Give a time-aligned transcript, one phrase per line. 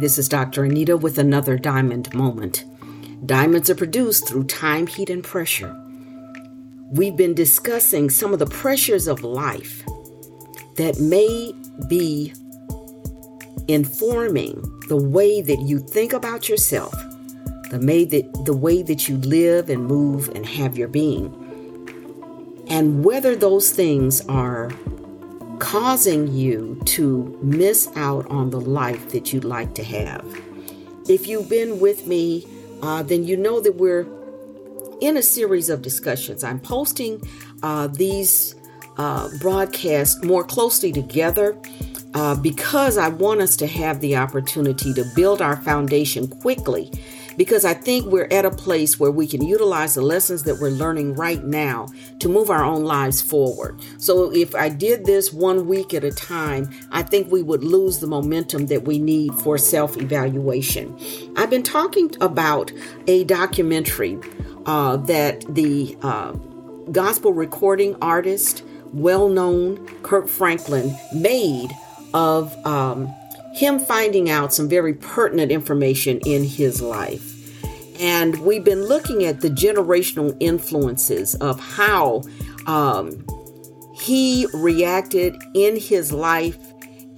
[0.00, 0.64] Hi, this is Dr.
[0.64, 2.64] Anita with another Diamond Moment.
[3.26, 5.76] Diamonds are produced through time, heat, and pressure.
[6.90, 9.84] We've been discussing some of the pressures of life
[10.76, 11.52] that may
[11.86, 12.32] be
[13.68, 16.94] informing the way that you think about yourself,
[17.70, 21.26] the way that, the way that you live and move and have your being,
[22.70, 24.70] and whether those things are
[25.60, 30.24] causing you to miss out on the life that you'd like to have.
[31.08, 32.46] If you've been with me,
[32.82, 34.06] uh, then you know that we're
[35.00, 36.42] in a series of discussions.
[36.42, 37.22] I'm posting
[37.62, 38.54] uh, these
[38.96, 41.56] uh, broadcasts more closely together
[42.14, 46.90] uh, because I want us to have the opportunity to build our foundation quickly
[47.40, 50.68] because I think we're at a place where we can utilize the lessons that we're
[50.68, 51.88] learning right now
[52.18, 53.80] to move our own lives forward.
[53.96, 58.00] So if I did this one week at a time, I think we would lose
[58.00, 60.94] the momentum that we need for self evaluation.
[61.34, 62.72] I've been talking about
[63.06, 64.18] a documentary
[64.66, 66.32] uh, that the uh,
[66.92, 71.70] gospel recording artist, well known Kirk Franklin, made
[72.12, 72.54] of.
[72.66, 73.14] Um,
[73.52, 77.36] him finding out some very pertinent information in his life.
[78.00, 82.22] And we've been looking at the generational influences of how
[82.66, 83.24] um,
[83.94, 86.58] he reacted in his life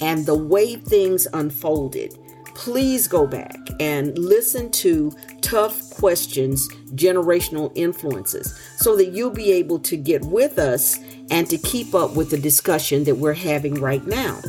[0.00, 2.12] and the way things unfolded.
[2.54, 9.78] Please go back and listen to Tough Questions Generational Influences so that you'll be able
[9.80, 10.98] to get with us
[11.30, 14.40] and to keep up with the discussion that we're having right now.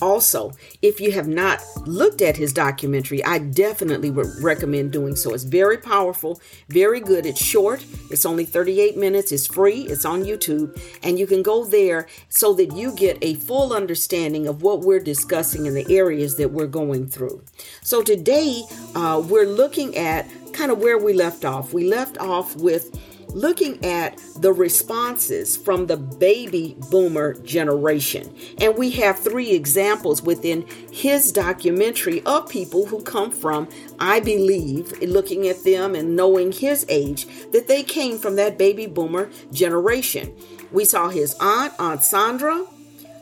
[0.00, 5.34] Also, if you have not looked at his documentary, I definitely would recommend doing so.
[5.34, 7.26] It's very powerful, very good.
[7.26, 11.64] It's short, it's only 38 minutes, it's free, it's on YouTube, and you can go
[11.64, 16.36] there so that you get a full understanding of what we're discussing in the areas
[16.36, 17.42] that we're going through.
[17.82, 18.62] So, today
[18.94, 21.72] uh, we're looking at kind of where we left off.
[21.72, 22.98] We left off with
[23.34, 28.34] looking at the responses from the baby boomer generation.
[28.58, 35.00] And we have three examples within his documentary of people who come from, I believe,
[35.02, 40.34] looking at them and knowing his age, that they came from that baby boomer generation.
[40.72, 42.64] We saw his aunt, Aunt Sandra,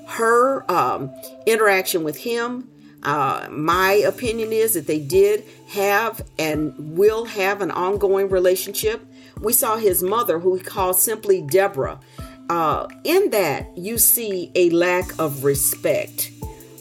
[0.07, 1.15] her um,
[1.47, 2.69] interaction with him.
[3.03, 9.05] Uh, my opinion is that they did have and will have an ongoing relationship.
[9.41, 12.00] We saw his mother, who he called simply Deborah.
[12.49, 16.31] Uh, in that, you see a lack of respect.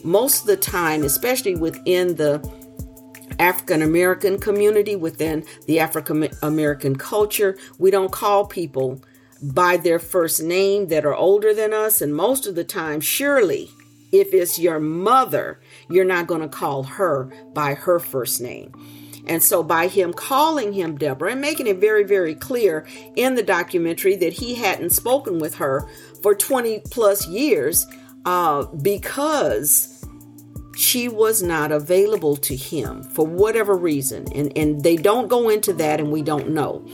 [0.03, 2.39] Most of the time, especially within the
[3.39, 9.03] African American community, within the African American culture, we don't call people
[9.41, 12.01] by their first name that are older than us.
[12.01, 13.69] And most of the time, surely,
[14.11, 18.71] if it's your mother, you're not going to call her by her first name.
[19.25, 22.85] And so, by him calling him Deborah and making it very, very clear
[23.15, 25.89] in the documentary that he hadn't spoken with her
[26.21, 27.87] for 20 plus years
[28.25, 30.05] uh, because
[30.77, 34.31] she was not available to him for whatever reason.
[34.33, 36.85] And, and they don't go into that, and we don't know.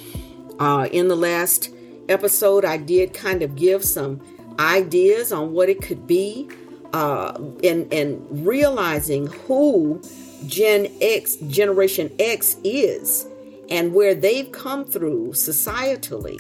[0.60, 1.70] Uh, in the last
[2.08, 4.22] episode, I did kind of give some
[4.60, 6.50] ideas on what it could be
[6.94, 10.02] uh, and, and realizing who
[10.48, 13.28] Gen X, Generation X is
[13.70, 16.40] and where they've come through societally,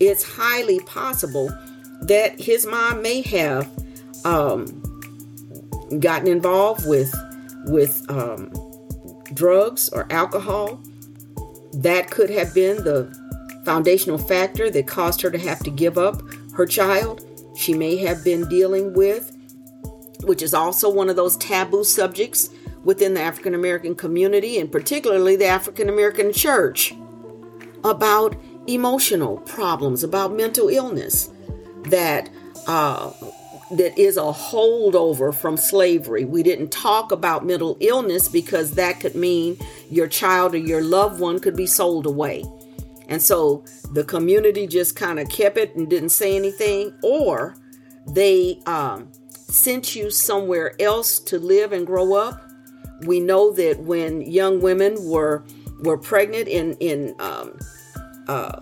[0.00, 1.50] it's highly possible
[2.02, 3.70] that his mom may have
[4.24, 4.66] um,
[6.00, 7.14] gotten involved with
[7.66, 8.52] with um,
[9.34, 10.80] drugs or alcohol.
[11.74, 13.14] That could have been the
[13.64, 16.22] foundational factor that caused her to have to give up
[16.54, 17.24] her child.
[17.56, 19.36] She may have been dealing with,
[20.22, 22.50] which is also one of those taboo subjects
[22.84, 26.94] within the African American community and particularly the African American church
[27.84, 28.36] about
[28.66, 31.30] emotional problems, about mental illness
[31.84, 32.30] that
[32.66, 33.12] uh,
[33.72, 36.24] that is a holdover from slavery.
[36.24, 39.56] We didn't talk about mental illness because that could mean
[39.90, 42.44] your child or your loved one could be sold away.
[43.08, 47.56] And so the community just kind of kept it and didn't say anything, or
[48.06, 52.41] they um, sent you somewhere else to live and grow up
[53.06, 55.44] we know that when young women were
[55.80, 57.58] were pregnant in in um,
[58.28, 58.60] uh,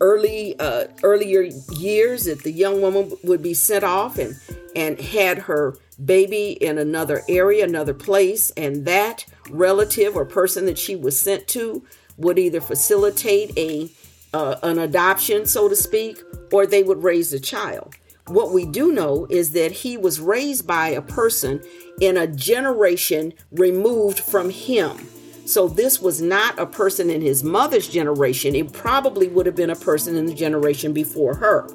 [0.00, 1.42] early uh, earlier
[1.76, 4.36] years, that the young woman would be sent off and
[4.74, 10.78] and had her baby in another area, another place, and that relative or person that
[10.78, 11.84] she was sent to
[12.16, 13.90] would either facilitate a
[14.34, 16.22] uh, an adoption, so to speak,
[16.52, 17.94] or they would raise the child.
[18.26, 21.62] What we do know is that he was raised by a person
[22.00, 25.08] in a generation removed from him.
[25.44, 28.54] So this was not a person in his mother's generation.
[28.54, 31.68] It probably would have been a person in the generation before her.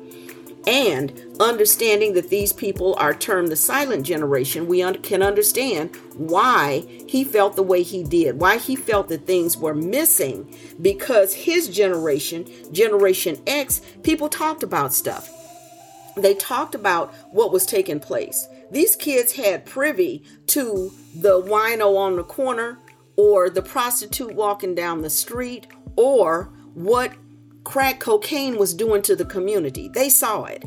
[0.65, 6.85] And understanding that these people are termed the silent generation, we un- can understand why
[7.07, 11.69] he felt the way he did, why he felt that things were missing, because his
[11.69, 15.29] generation, Generation X, people talked about stuff.
[16.17, 18.47] They talked about what was taking place.
[18.71, 22.79] These kids had privy to the wino on the corner,
[23.15, 27.13] or the prostitute walking down the street, or what
[27.63, 29.89] crack cocaine was doing to the community.
[29.89, 30.63] They saw it.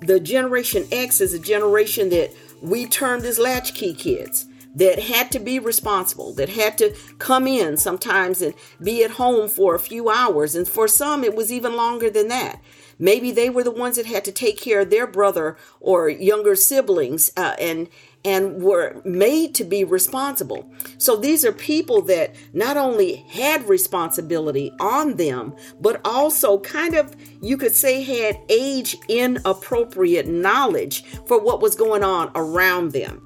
[0.00, 2.32] The Generation X is a generation that
[2.62, 7.76] we termed as latchkey kids that had to be responsible, that had to come in
[7.76, 10.54] sometimes and be at home for a few hours.
[10.54, 12.60] And for some, it was even longer than that.
[12.98, 16.56] Maybe they were the ones that had to take care of their brother or younger
[16.56, 17.88] siblings uh, and
[18.24, 20.70] and were made to be responsible.
[20.96, 27.14] So these are people that not only had responsibility on them, but also kind of,
[27.42, 33.22] you could say, had age inappropriate knowledge for what was going on around them.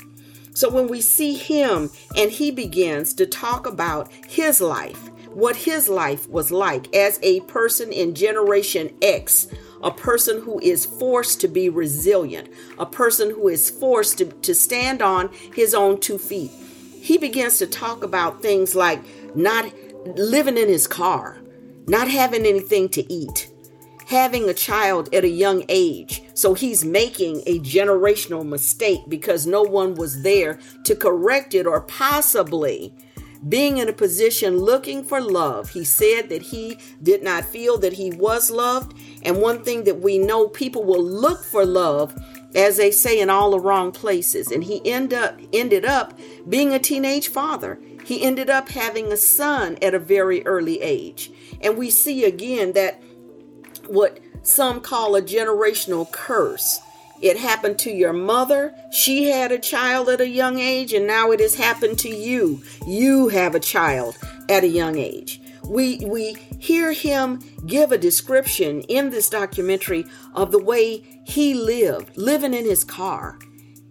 [0.53, 5.08] So when we see him and he begins to talk about his life,
[5.38, 9.46] what his life was like as a person in Generation X
[9.82, 12.49] a person who is forced to be resilient,
[12.81, 16.50] a person who is forced to, to stand on his own two feet.
[17.00, 19.00] He begins to talk about things like
[19.37, 19.73] not
[20.17, 21.38] living in his car,
[21.87, 23.49] not having anything to eat,
[24.06, 26.23] having a child at a young age.
[26.35, 31.82] So he's making a generational mistake because no one was there to correct it or
[31.82, 32.93] possibly
[33.46, 35.70] being in a position looking for love.
[35.70, 38.96] He said that he did not feel that he was loved.
[39.23, 42.14] And one thing that we know people will look for love,
[42.55, 44.50] as they say, in all the wrong places.
[44.50, 46.19] And he end up, ended up
[46.49, 47.79] being a teenage father.
[48.05, 51.31] He ended up having a son at a very early age.
[51.61, 53.02] And we see again that
[53.87, 56.81] what some call a generational curse
[57.20, 58.75] it happened to your mother.
[58.91, 62.62] She had a child at a young age, and now it has happened to you.
[62.87, 64.17] You have a child
[64.49, 65.41] at a young age.
[65.65, 72.17] We, we hear him give a description in this documentary of the way he lived,
[72.17, 73.38] living in his car.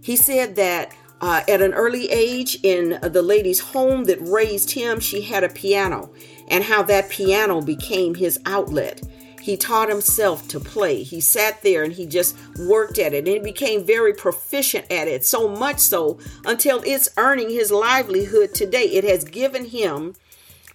[0.02, 5.00] He said that uh, at an early age in the lady's home that raised him,
[5.00, 6.12] she had a piano,
[6.48, 9.02] and how that piano became his outlet.
[9.48, 11.04] He taught himself to play.
[11.04, 15.08] He sat there and he just worked at it and he became very proficient at
[15.08, 15.24] it.
[15.24, 18.84] So much so until it's earning his livelihood today.
[18.84, 20.16] It has given him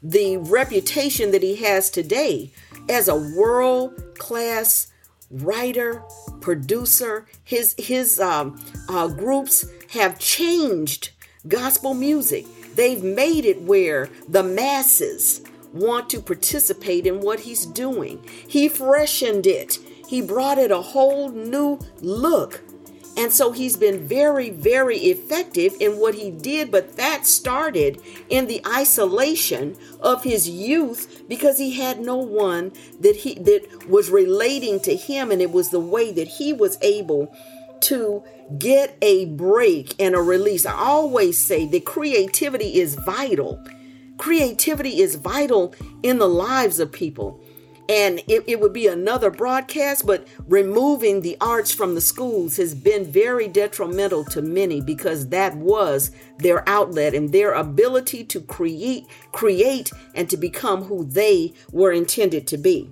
[0.03, 2.51] the reputation that he has today
[2.89, 4.91] as a world class
[5.31, 6.03] writer,
[6.41, 7.27] producer.
[7.45, 8.59] His his um,
[8.89, 11.11] uh, groups have changed
[11.47, 12.47] gospel music.
[12.75, 15.43] They've made it where the masses
[15.73, 18.23] want to participate in what he's doing.
[18.47, 19.79] He freshened it,
[20.09, 22.63] he brought it a whole new look.
[23.15, 28.01] And so he's been very, very effective in what he did, but that started
[28.31, 34.09] in the isolation of his youth because he had no one that he that was
[34.09, 37.35] relating to him, and it was the way that he was able
[37.83, 38.23] to
[38.59, 40.65] get a break and a release.
[40.65, 43.63] I always say that creativity is vital
[44.19, 47.43] Creativity is vital in the lives of people.
[47.89, 52.75] And it, it, would be another broadcast, but removing the arts from the schools has
[52.75, 59.07] been very detrimental to many because that was their outlet and their ability to create,
[59.33, 62.89] create and to become who they were intended to be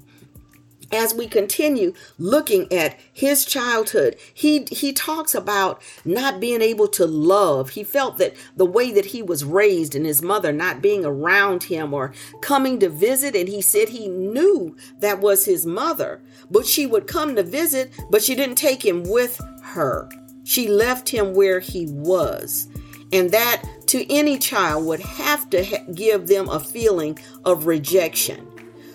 [0.92, 7.06] as we continue looking at his childhood he he talks about not being able to
[7.06, 7.70] love.
[7.70, 11.64] He felt that the way that he was raised and his mother not being around
[11.64, 16.20] him or coming to visit and he said he knew that was his mother
[16.50, 20.08] but she would come to visit but she didn't take him with her.
[20.44, 22.68] She left him where he was.
[23.12, 28.49] And that to any child would have to ha- give them a feeling of rejection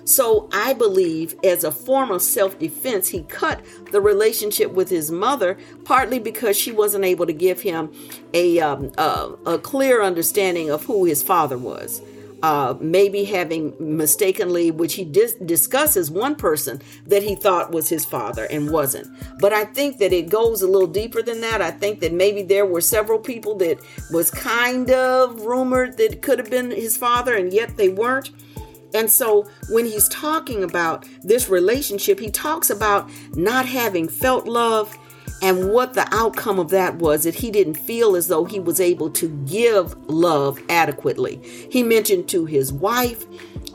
[0.06, 5.12] so I believe, as a form of self defense, he cut the relationship with his
[5.12, 7.92] mother, partly because she wasn't able to give him
[8.34, 12.02] a, um, a, a clear understanding of who his father was.
[12.44, 18.06] Uh, maybe having mistakenly, which he dis- discusses one person that he thought was his
[18.06, 19.08] father and wasn't.
[19.40, 21.62] But I think that it goes a little deeper than that.
[21.64, 23.80] I think that maybe there were several people that
[24.12, 28.30] was kind of rumored that could have been his father, and yet they weren't.
[28.96, 34.98] And so when he's talking about this relationship, he talks about not having felt love
[35.42, 38.80] And what the outcome of that was that he didn't feel as though he was
[38.80, 41.40] able to give love adequately.
[41.70, 43.26] He mentioned to his wife,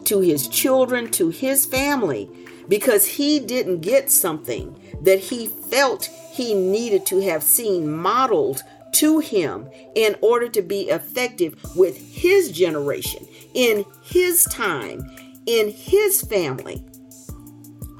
[0.05, 2.31] to his children, to his family,
[2.69, 8.63] because he didn't get something that he felt he needed to have seen modeled
[8.93, 15.03] to him in order to be effective with his generation, in his time,
[15.47, 16.85] in his family.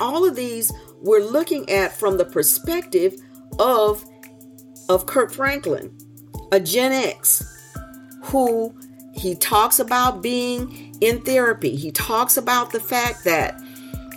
[0.01, 3.15] All of these we're looking at from the perspective
[3.59, 4.05] of
[4.89, 5.97] of Kirk Franklin,
[6.53, 7.45] a Gen X,
[8.25, 8.75] who
[9.15, 11.77] he talks about being in therapy.
[11.77, 13.61] He talks about the fact that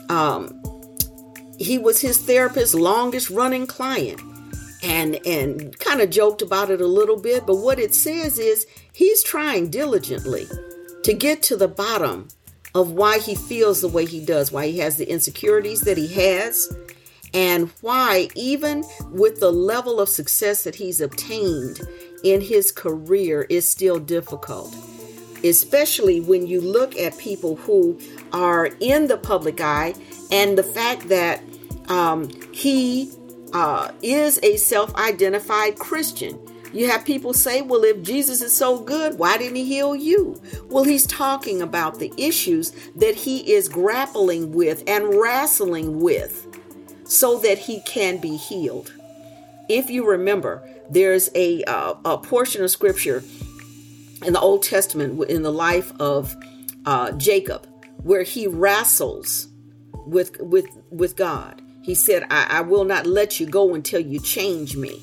[0.09, 0.61] um,
[1.57, 4.19] he was his therapist's longest running client
[4.83, 8.67] and and kind of joked about it a little bit but what it says is
[8.93, 10.47] he's trying diligently
[11.03, 12.27] to get to the bottom
[12.75, 16.07] of why he feels the way he does why he has the insecurities that he
[16.07, 16.75] has
[17.33, 21.81] and why even with the level of success that he's obtained
[22.23, 24.75] in his career is still difficult.
[25.43, 27.99] Especially when you look at people who
[28.31, 29.93] are in the public eye
[30.31, 31.43] and the fact that
[31.89, 33.11] um, he
[33.53, 36.39] uh, is a self identified Christian.
[36.73, 40.41] You have people say, well, if Jesus is so good, why didn't he heal you?
[40.65, 46.47] Well, he's talking about the issues that he is grappling with and wrestling with
[47.05, 48.91] so that he can be healed.
[49.69, 53.23] If you remember, there's a, uh, a portion of scripture
[54.25, 56.35] in the Old Testament in the life of
[56.87, 57.67] uh, Jacob
[58.03, 59.47] where he wrestles
[60.05, 61.61] with with with God.
[61.83, 65.01] He said, I, I will not let you go until you change me.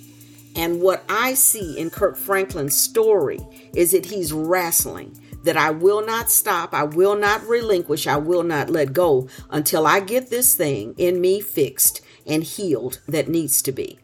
[0.57, 3.39] And what I see in Kirk Franklin's story
[3.75, 8.43] is that he's wrestling, that I will not stop, I will not relinquish, I will
[8.43, 13.63] not let go until I get this thing in me fixed and healed that needs
[13.63, 13.99] to be.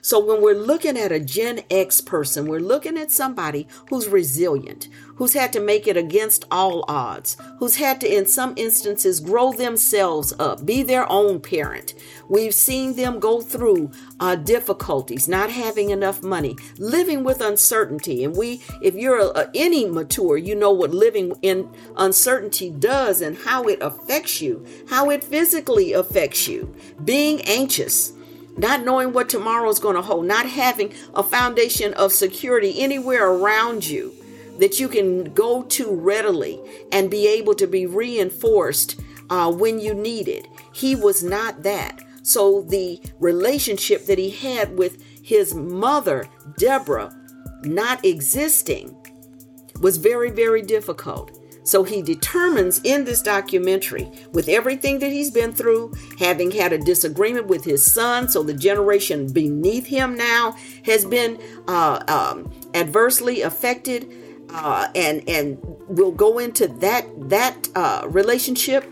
[0.00, 4.88] So when we're looking at a Gen X person, we're looking at somebody who's resilient,
[5.16, 9.52] who's had to make it against all odds, who's had to, in some instances, grow
[9.52, 11.94] themselves up, be their own parent.
[12.28, 18.24] We've seen them go through uh, difficulties, not having enough money, living with uncertainty.
[18.24, 23.20] And we, if you're a, a, any mature, you know what living in uncertainty does
[23.20, 26.74] and how it affects you, how it physically affects you.
[27.04, 28.12] Being anxious
[28.56, 33.28] not knowing what tomorrow is going to hold, not having a foundation of security anywhere
[33.28, 34.14] around you
[34.58, 36.60] that you can go to readily
[36.92, 40.46] and be able to be reinforced uh, when you need it.
[40.72, 42.00] He was not that.
[42.22, 47.16] So the relationship that he had with his mother, Deborah,
[47.62, 48.96] not existing,
[49.80, 51.41] was very, very difficult.
[51.64, 56.78] So he determines in this documentary, with everything that he's been through, having had a
[56.78, 63.42] disagreement with his son, so the generation beneath him now has been uh, um, adversely
[63.42, 64.12] affected,
[64.50, 68.84] uh, and and we'll go into that that uh, relationship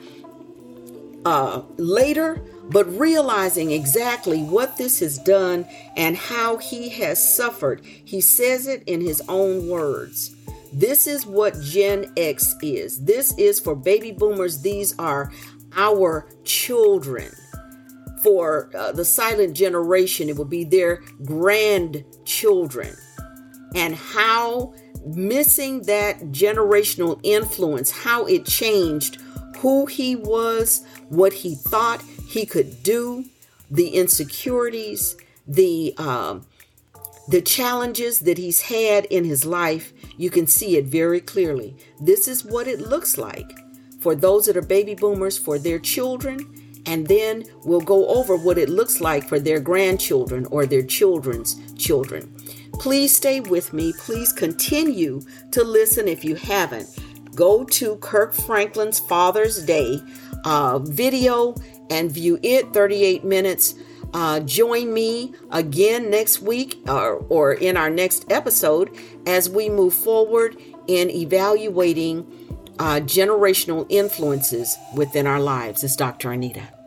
[1.24, 2.40] uh, later.
[2.70, 8.84] But realizing exactly what this has done and how he has suffered, he says it
[8.86, 10.36] in his own words.
[10.72, 13.04] This is what Gen X is.
[13.04, 14.62] This is for baby boomers.
[14.62, 15.32] These are
[15.76, 17.30] our children.
[18.22, 22.94] For uh, the silent generation, it will be their grandchildren.
[23.74, 24.74] And how
[25.06, 29.18] missing that generational influence, how it changed
[29.58, 33.24] who he was, what he thought he could do,
[33.70, 36.46] the insecurities, the um,
[37.30, 41.76] the challenges that he's had in his life, you can see it very clearly.
[42.00, 43.48] This is what it looks like
[44.00, 48.58] for those that are baby boomers, for their children, and then we'll go over what
[48.58, 52.34] it looks like for their grandchildren or their children's children.
[52.74, 53.92] Please stay with me.
[53.92, 55.20] Please continue
[55.52, 56.88] to listen if you haven't.
[57.36, 60.02] Go to Kirk Franklin's Father's Day
[60.44, 61.54] uh, video
[61.90, 63.74] and view it 38 minutes
[64.14, 69.94] uh, join me again next week or, or in our next episode as we move
[69.94, 72.26] forward in evaluating
[72.78, 75.84] uh, generational influences within our lives.
[75.84, 76.32] It's Dr.
[76.32, 76.79] Anita.